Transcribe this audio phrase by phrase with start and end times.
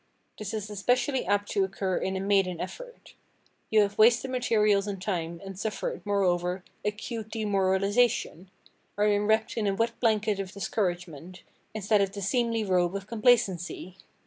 [0.39, 3.13] This is especially apt to occur in a maiden effort.
[3.69, 9.93] You have wasted materials and time, and suffered, moreover, acute demoralization—are enwrapped in a wet
[9.99, 11.43] blanket of discouragement,
[11.75, 13.95] instead of the seemly robe of complacency.